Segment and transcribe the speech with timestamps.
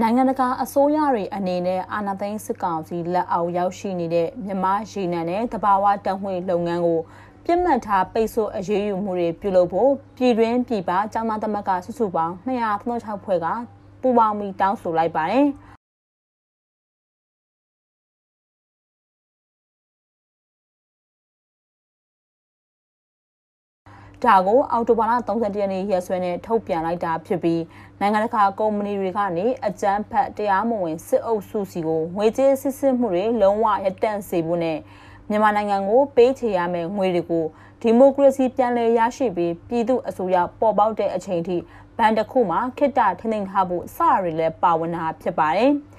[0.00, 7.00] နိုင်ငံတကာအစိုးရတွေအနေနဲ့အာဏာသိမ်းစစ်ကောင်စီလက်အောက်ရောက်ရှိနေတဲ့မြန်မာရေနံနဲ့တဘာဝတံငွေလုပ်ငန်းကို
[7.44, 13.46] ပြစ်မှတ်ထားပိတ်ဆို့အရေးယူမှုတွေပြုလုပ်ဖို့ပြည်တွင်းပြည်ပကျောင်းသားသမဂ္ဂစုစုပေါင်း236ဖွဲ့က
[14.00, 15.46] ပူးပေါင်းပြီးတောင်းဆိုလိုက်ပါတယ်။
[24.26, 27.62] ဒါကိုအော်တိုဘာလ31ရက်နေ့ရက်စွဲနဲ့ထုတ်ပြန်လိုက်တာဖြစ်ပြီး
[28.00, 34.78] နိုင်ငံတကာကုမ္ပဏီတွေကနေအကြမ်းဖက်တရားမဝင်စစ်အုပ်စုစီကိုငွေကြေးစစ်စစ်မှုတွေလုံးဝရပ်တန့်စေဖို့နဲ့
[35.30, 37.44] မြန်မာနိုင်ငံကိုပေးချေရမယ့်ငွေတွေကို
[37.82, 41.56] ဒီမိုကရေစီပြန်လည်ရရှိပြီးပြည်သူအစိုးရပေါ်ပေါက်တဲ့အချိန်ထိ
[41.98, 45.72] ဘဏ်တစ်ခုမှာခိတ္တထိန်းသိမ်းထားဖို့စရည်လည်းပါဝင်တာဖြစ်ပါတယ်။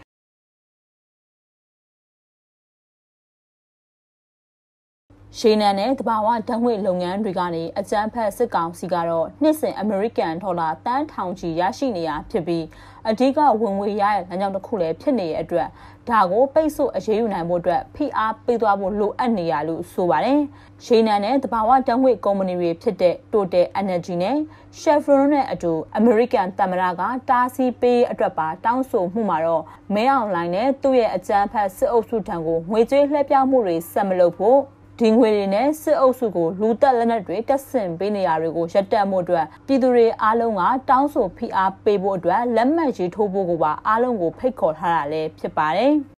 [5.42, 12.66] ရေနံနဲ့တဘာဝဓာတ်ငွေ့လုပ်ငန်းတွေကနေအကြမ်းဖက်စစ်ကောင်စီကတော့နှစ်စဉ်အမေရိကန်ဒေါ်လာတန်းထောင်ချီရရှိနေရဖြစ်ပြီး
[13.10, 15.68] အဓိကဝင်ငွေရတဲ့လမ်းကြောင်းတစ်ခုလည်းဖြစ်နေတဲ့အတွက်
[16.10, 20.40] ဒါကိုပိတ်ဆို့အရေးယူနိုင်ဖို့အတွက်ဖိအားပေးသွားဖို့လိုအပ်နေရလို့ဆိုပါတယ်။
[20.86, 24.38] ရေနံနဲ့တဘာဝဓာတ်ငွေ့ကုမ္ပဏီတွေဖြစ်တဲ့ Total Energy နဲ့
[24.80, 34.60] Chevron နဲ့အတူအမေရိကန်သမ္မတကတားဆီးပေးအတွက်ပါတောင်းဆိုမှုမှာတော့မဲအောင်လိုင်းနဲ့သူ့ရဲ့အကြမ်းဖက်စစ်အုပ်စုထံကိုငွေကြေးလှည့်ပြောင်းမှုတွေဆက်မလုပ်ဖို့
[35.02, 45.94] ဒီငွေတွေနဲ့စစ်အုပ်စုကိုလူတက်လက်နက်တွေတက်ဆင်ပေးနေရတွေကိုရပ်တန့်မှုအတွက်ပြည်သူတွေအားလုံးကတောင်းဆိုဖိအားပေးဖို့အတွက်လက်မှတ်ရေးထိုးဖို့ကိုပါအားလုံးကိုဖိတ်ခေါ်ထားတာလည်းဖြစ်ပါတယ်။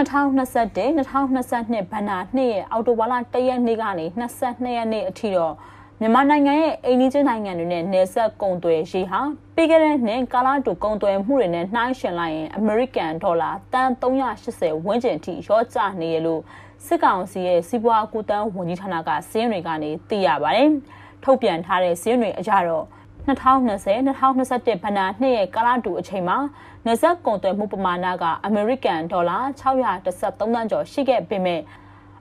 [0.00, 5.54] 2021 2022ဘဏ္ဍာနှစ်ရဲ့အောက်တိုဘာလ1ရက်နေ့ကနေ22ရက်နေ့အထိတော့
[6.00, 9.20] မြန်မာနိုင်ငံရဲ့အိန္ဒိယနိုင်ငံတွေနဲ့နယ်စပ်ကုန်သွယ်ရေးဟာ
[9.54, 16.40] ပြီးခဲ့တဲ့နှစ်ကာလတူကုန်သွယ်မှုတွေနဲ့နှိုင်းယှဉ်လိုက်ရင်အမေရိကန်ဒေါ်လာတန်380ဝန်းကျင်ထိရောကျနေရလို့
[16.86, 20.70] စစ်ကောင်စီရဲ့စီးပွားကူတန်းဝန်ကြီးဌာနကစည်းတွေကနေသိရပါတယ်။
[21.24, 22.84] ထုတ်ပြန်ထားတဲ့စည်းတွေအရတော့
[23.30, 26.38] 2020-2021ဘဏ္ဍာနှစ်ရဲ့ကာလတူအချိန်မှာ
[26.86, 31.60] နေဆက်ကုန်သွယ်မှုပမာဏကအမေရိကန်ဒေါ်လာ613သန်းကျော်ရှိခဲ့ပေမဲ့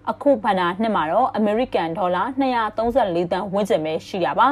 [0.10, 4.50] အခုဘဏ္ဍာနှစ်မှာတော့အမေရိကန်ဒေါ်လာ234သန်းဝန်းကျင်ပဲရှိရပါ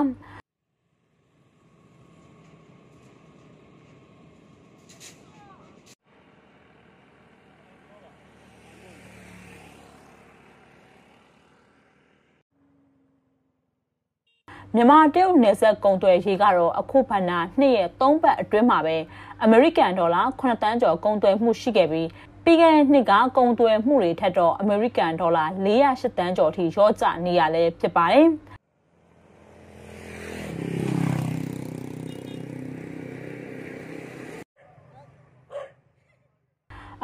[14.76, 18.98] မြန်မာတရုတ်နယ်စပ်ကုန်သွယ်ရေးကတော့အခုဖန်နာနှစ်ရဲ့၃ပတ်အတွင်းမှာပဲ
[19.44, 22.08] အမေရိကန်ဒေါ်လာ9တန်းကျော်ကုန်သွယ်မှုရှိခဲ့ပြီး
[22.44, 28.28] ပြီးခဲ့တဲ့နှစ်ကကုန်သွယ်မှုတွေထက်တော့အမေရိကန်ဒေါ်လာ408တန်းကျော်ထိရောကျနေရလဲဖြစ်ပါတယ်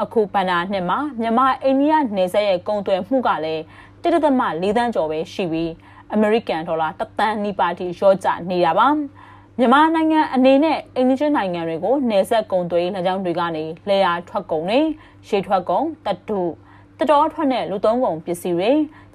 [0.01, 3.63] အခုပန္နာနှစ်မှာမြန်မာအိန္ဒိယနယ်စပ်ရဲ့ကုန်သွယ်မှုကလည်း
[4.01, 5.71] တရသမ၄တန်းကျော်ပဲရှိပြီး
[6.15, 8.87] အမေရိကန်ဒေါ်လာတသန်းနီးပါးထိရောကျနေတာပါ
[9.57, 14.79] မြန်မာနိုင်ငံအနေနဲ့အိန္ဒိယနိုင်ငံတွေကိုနယ်စပ်ကုန်သွယ်ရေးလမ်းကြောင်းတွေကနေလေယာထွက်ကုန်တွေ
[15.27, 16.41] ရှေးထွက်ကုန်တတု
[16.99, 18.71] တတော်ထွက်တဲ့လူသုံးကုန်ပစ္စည်းတွေ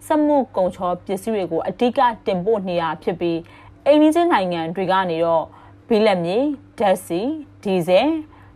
[0.07, 3.39] စက်မှုကုန်ချောပစ္စည်းတွေကိုအဓိကတင်ပို့နေရဖြစ်ပြီး
[3.87, 5.45] အိန္ဒိယနိုင်ငံတွေကနေတော့
[5.89, 6.39] ဘီလက်မြေ
[6.79, 7.21] ဓာတ်ဆီ
[7.63, 8.09] ဒီဇယ်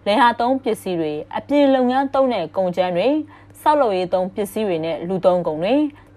[0.07, 3.09] လေဟာသုံးပစ္စည်းတွေအပြင်လုပ်ငန်းသုံးတဲ့ကုန်ကျန်းတွေ
[3.63, 5.75] ဆောက်လုပ်ရေးသုံးပစ္စည်းတွေနဲ့လူသုံးကုန်တွေ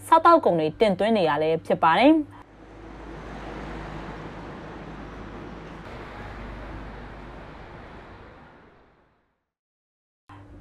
[0.08, 2.14] စားတောက်ကုန်တွေတင်သွင်းနေရလဲဖြစ်ပါတယ်။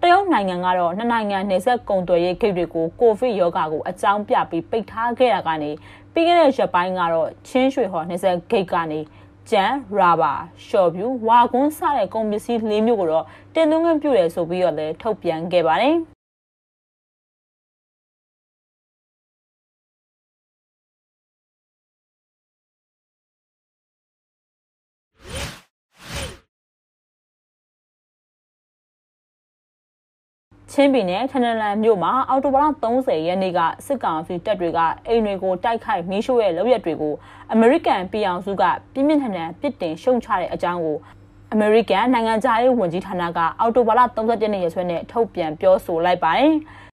[0.00, 5.71] တရုတ်နိုင်ငံကတော့နှစ်နိုင်ငံနေဆက်ကုန်သွယ်ရေးဂိတ်တွေကိုကိုဗစ်ရောဂါကိုအကြောင်းပြပြီးပိတ်ထားခဲ့တာကနေ
[6.12, 9.00] ပြီးခဲ့တဲ့ရက်ပိုင်းကတော့ချင်းရွှေဟော်နေဆက်ဂိတ်ကနေ
[9.50, 10.33] ကျန်ရာဘာ
[10.66, 15.97] ရှော့ဗျူဝါကွန်းစတဲ့ကုန်ပစ္စည်းလေးမျိုးကိုတော့တင်သွင်းခွင့်ပြုတယ်ဆိုပြီးတော့လည်းထုတ်ပြန်ခဲ့ပါတယ်။
[30.72, 37.15] ချင်းပြည်နယ်ထနလန်မြို့မှာအော်တိုဘာလ30ရက်နေ့ကစစ်ကောင်စီတပ်တွေကအိမ်တွေကိုတိုက်ခိုက်မီးရှို့ရဲ့လုပ်ရက်တွေကို
[37.53, 38.63] အမေရိကန်ပြည်အောင်စုက
[38.93, 40.99] ပြင်းပြင်းထန်ထန်ပြစ်တင်ရှုံချတဲ့အကြောင်းကို
[41.53, 46.53] အမေရိကန်နိုင်ငံသားရေးဝန်ကြီးဌာနကအော်တိုဘာလ31ရက်နေ့ရက်စွဲနဲ့ထုတ်ပြန်ပြောဆိုလိုက်ပါတယ်။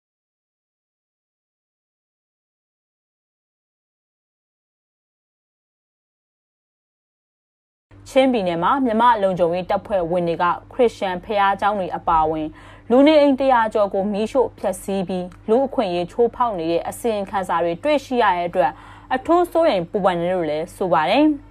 [8.10, 12.48] ချင်းပြည်နယ်မှာမြမလုံခြုံရေးတပ်ဖွဲ့ဝင်တွေကခရစ်ယာန်ဖျားเจ้าတွေအပါအဝင်
[12.90, 18.72] လူနေအိမ်တရာကျော်ကိုမီးရှို့ဖျက်ဆီးပြီးလူအခွင့်အရေးချိုးဖောက်နေတဲ့အစီရင်ခံစာတွေတွေ့ရှိရတဲ့အတွက်
[19.14, 21.24] အထူးစိုးရိမ်ပူပန်နေလို့လည်းဆိုပါတယ်။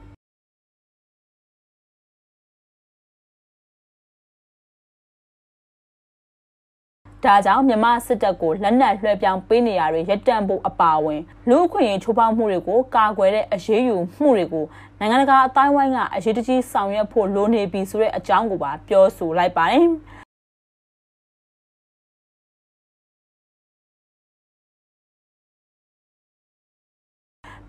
[7.25, 14.64] ဒါကြောင့်မြန်မာစစ်တပ်ကိုလက်နက်လွှဲပြောင်းပေးနေရတွေရပ်တန့်ဖို့အပါအဝင်လူ့အခွင့်အရေးချိုးဖောက်မှုတွေကိုကာကွယ်တဲ့အရေးယူမှုတွေကို
[14.99, 19.87] နိုင်ငံတကာအတိုင်းဝိုင်းကအရေးတကြီးဆောင်ရွက်ဖို့လိုနေပြီဆိုတဲ့အကြောင်းကိုပါပြောဆိုလိုက်ပါတယ်။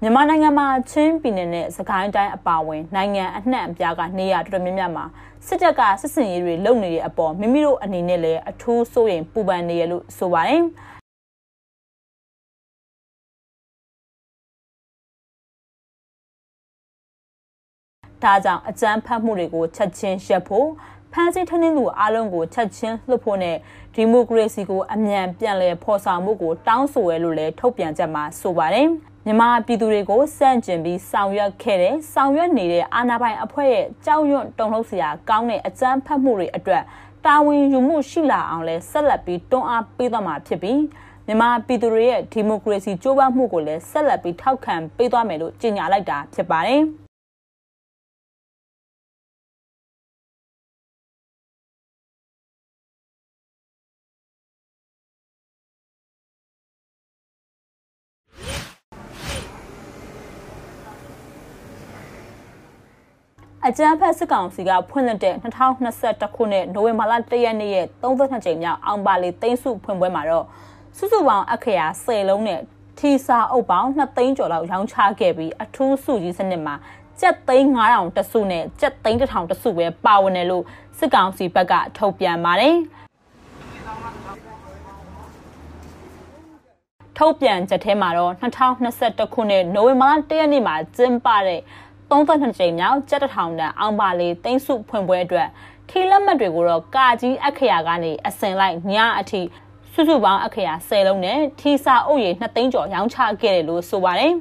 [0.03, 5.05] မြန်မာနိုင်ငံမှာချင်းပြည်နယ်နဲ့စကိုင်းတိုင်းအပါအဝင်နိုင်ငံအနှံ့အပြားကနေရာတော်တော်များများမှာ
[5.47, 10.61] စစ်တပ်ကစစ်စင်ရေးတွေလုပ်နေတဲ့အပေါ်မိမိတို့အနေနဲ့လည်းအထူးစိုးရိမ်ပူပန်နေရလို့ဆိုပါတယ်။
[18.23, 20.67] ဒါကြောင့်အကြမ်းဖက်မှုတွေကိုချက်ချင်းရပ်ဖို့
[21.11, 23.57] ဖမ်းဆီးထင်းသူအလုံးကိုချက်ချင်းလွှတ်ဖို့နဲ့
[23.95, 28.89] ဒီမိုကရေစီကိုအမြန်ပြန်လည်ဖော်ဆောင်မှုကိုတောင်းဆိုရလို့လည်းထုတ်ပြန်ချက်မှာဆိုပါတယ်။
[29.25, 36.83] မြန်မာပြည်သူတွေကိုစန့်ကျင်ပြီးဆောင်ရွက်ခဲ့တဲ့ဆောင်ရွက်နေတဲ့အာဏာပိုင်အဖွဲ့ရဲ့ကြောက်ရွံ့တုန်လှုပ်စရာကောင်းတဲ့အကြမ်းဖက်မှုတွေအတွက်
[37.25, 40.81] တာဝန်ယူမှုရှိလာအောင်လဲဆက်လက်ပြီးတွန်းအားပေးသွားမှာဖြစ်ပြီး
[41.25, 46.81] မြန်မာပြည်သူတွေရဲ့ဒီမိုကရေစီကြိုးပမ်းမှုကိုလည်းဆက်လက်ပြီးထောက်ခံပေးသွားမယ်လို့ကြေညာလိုက်တာဖြစ်ပါတယ်။
[63.67, 70.45] အကြမ်းဖက်စစ်ကောင်စီကဖွင့်လှစ်တဲ့2021ခုနှစ်နိုဝင်ဘာလ1ရက်နေ့ရဲ့32ကြိမ်မြောက်အောင်ပါလီသိန်းစုဖွင့်ပွဲမှာတော့
[70.97, 72.59] စုစုပေါင်းအခရာ10လုံးနဲ့
[72.99, 76.75] ထီစာအုပ်ပေါင်း2သိန်းကျော်လောက်ရောင်းချခဲ့ပြီးအထူးစုကြီးစနစ်မှာ
[77.19, 80.63] ကျပ်သိန်း9000တစုနဲ့ကျပ်သိန်း1000တစုပဲပါဝင်တယ်လို့
[80.97, 82.75] စစ်ကောင်စီဘက်ကထုတ်ပြန်ပါတယ်
[87.17, 91.61] ထုတ်ပြန်ချက်ထဲမှာတော့2021ခုနှစ်နိုဝင်ဘာလ1ရက်နေ့မှာကျင်းပတဲ့
[92.11, 95.47] 32ကြိမ်မြောက်ကြက်တထောင်တန်အောင်ပါလေးသိန်းစုဖွင့်ပွဲအတွက်
[95.89, 99.41] ထီလက်မှတ်တွေကိုတော့ကာကြီးအခရာကနေအစင်လိုက်ညအထိ
[99.93, 104.33] စုစုပေါင်းအခရာ10လုံးနဲ့ထီစာအုပ်ရည်2သိန်းကျော်ရောင်းချခဲ့တယ်လို့ဆိုပါတယ်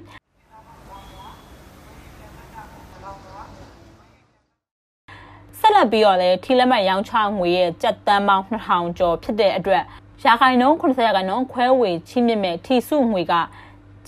[5.58, 9.82] ဆက်လက်ပြီးတော့လည်းထီလက်မှတ်ရောင်းချငွေရဲ့ကြက်တန်းပေါင်း2000ကျော်ဖြစ်တဲ့အတွက်
[10.25, 13.34] ရာခိုင်နှုန်း80ရာခိုင်နှုန်းခွဲဝေချိမြင့်မဲ့ထီစုငွေက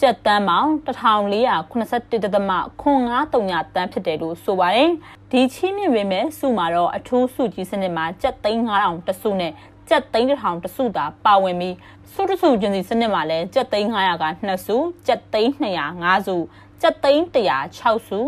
[0.00, 4.90] ကျပ်တန်းပေါင်း1481.9တန်းဖြစ်တယ်လို့ဆိုပါတယ်။
[5.30, 9.52] ဒီချီးမြှင့်ပေမဲ့စုမှာတော့အထူးစုကြီးစနစ်မှာကျပ်သိန်း9000တစုနဲ့
[9.88, 11.74] ကျပ်သိန်း1000တစုသာပါဝင်ပြီး
[12.12, 16.36] စုတစုချင်းစီစနစ်မှာလည်းကျပ်သိန်း900က2စုကျပ်သိန်း200 5စု
[16.82, 18.20] ကျပ်သိန်း100 6စု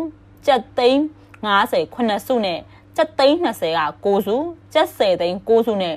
[0.47, 1.01] ကျပ်သိန်း
[1.47, 2.59] 50 9စုနဲ့
[2.97, 4.37] ကျပ်သိန်း20က9စု
[4.75, 5.95] ကျပ်10သိန်း9စုနဲ့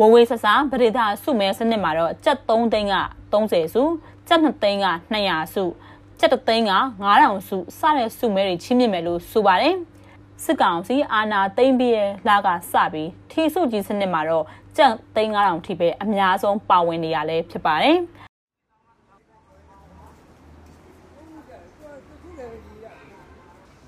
[0.00, 2.94] ဝဝေးဆဆာပရိသစုမဲစနစ်မှာတော့ကျပ်3သိန်းက
[3.32, 3.82] 30စု
[4.28, 5.64] ကျပ်2သိန်းက200စု
[6.18, 6.72] ကျပ်3သိန်းက
[7.04, 9.76] 9000စုစတဲ့စုမဲတွေချင်းမြင့်မယ်လို့ဆိုပါတယ်
[10.44, 14.44] စစ်ကောင်စီအာဏာသိမ်းပြီးရဲ့လကစပြီးထီစုကြီးစနစ်မှာတော့
[14.76, 17.96] ကျပ်သိန်း9000ထိပဲအများဆုံးပါဝင်နေရလဲဖြစ်ပါတယ်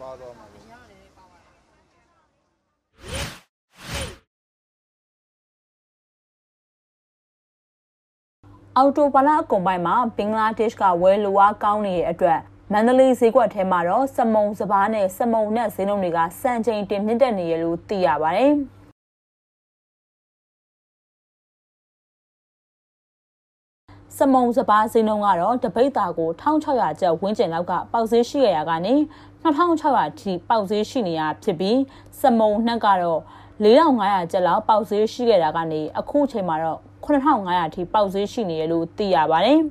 [0.01, 0.47] ပါတော့မှာ
[8.79, 12.41] အော်တိုဘာလအကုန်ပိုင်းမှာဘင်္ဂလားဒေ့ရှ်ကဝယ်လိုအားကောင်းနေတဲ့အတွက်
[12.73, 18.53] မန္တလေးဈေးကွက်ထဲမှာတော့စမုံစပားနဲ့စမုံနဲ့ဈေးနှုန်းတွေကစံချိန်တင်မြင့်တက်နေရလို့သိရပါတယ်။
[24.19, 28.95] စမုံစပားဈေးနှုန်းကတော့တပိတ်တာကို1600ကျပ်ဝန်းကျင်လောက်ကပေါက်ဈေးရှိရတာကနေ
[29.43, 31.79] 2600ထိပေါက်ဈေးရှိနေရဖြစ်ပြီး
[32.21, 33.21] စမုံနှက်ကတော့
[33.63, 39.59] 4500ကျပ်လောက်ပေါက်ဈေးရှိခဲ့တာကနေအခုချိန်မှာတော့9500အထိပေါက်ဈေးရှိနေရလို့သိရပါတယ်။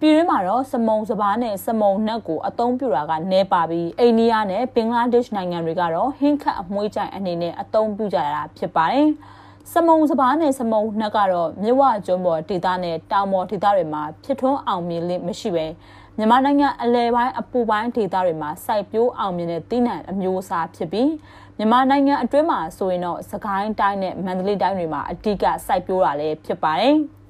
[0.00, 9.08] ပြည်တွင်းမှာတော့စမုံစပားနဲ့စမုံနှက်ကိုအသုံးပြုတာကနေပါပြီးအိန္ဒိယနဲ့ဘင်္ဂလားဒေ့ရှ်နိုင်ငံတွေကတော့ဟင်းခတ်အမွှေးကြိုင်အနေနဲ့အသုံးပြုကြရတာဖြစ်ပါတယ်။
[9.72, 15.66] စမုံစပားနဲ့စမုံနှက်ကတော့မြဝကျွန်းပေါ်ဒေသနဲ့တောင်ပေါ်ဒေသတွေမှာဖြစ်ထွန်းအောင်မြင်လိမ့်မရှိပဲ
[16.18, 21.10] မြန်မာနိုင်ငံအလဲပိုင်းအပူပိုင်းဒေသတွေမှာစိုက်ပျိုးအောင်မြင်တဲ့သီးနှံအမျိုးအစားဖြစ်ပြီး
[21.58, 26.96] မြန်မာနိုင်ငံအတွင်းမှာဆိုရင်တော့စကိုင်းတိုင်းနဲ့မန္တလေးတိုင်းတွေမှာအဓိကစိုက်ပျိုးတာလည်းဖြစ်ပါတယ်။